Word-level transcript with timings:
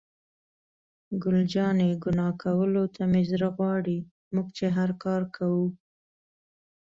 ګل 1.23 1.37
جانې: 1.53 1.89
ګناه 2.03 2.31
کولو 2.41 2.83
ته 2.95 3.03
مې 3.11 3.21
زړه 3.31 3.49
غواړي، 3.57 3.97
موږ 4.33 4.47
چې 4.57 4.65
هر 4.77 4.89
کار 5.03 5.21
کوو. 5.35 5.67